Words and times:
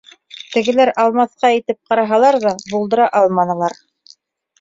Тегеләр 0.53 0.91
алмаҫҡа 1.03 1.51
итеп 1.57 1.91
ҡараһалар 1.91 2.39
ҙа, 2.45 2.55
булдыра 2.73 3.07
алманылар. 3.21 3.77